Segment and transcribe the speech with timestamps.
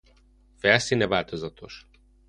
[0.57, 1.87] Felszíne változatos.